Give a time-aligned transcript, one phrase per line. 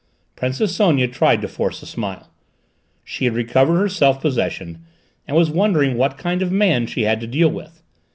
[0.35, 2.27] Princess Sonia tried to force a smile.
[3.03, 4.79] She had recovered her self possession,
[5.27, 7.83] and was wondering what kind of man she had to deal with.